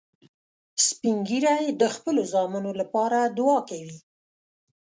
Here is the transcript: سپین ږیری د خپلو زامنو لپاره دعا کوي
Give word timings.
سپین 0.85 1.17
ږیری 1.27 1.63
د 1.81 1.83
خپلو 1.95 2.21
زامنو 2.33 2.71
لپاره 2.81 3.17
دعا 3.37 3.59
کوي 3.69 3.97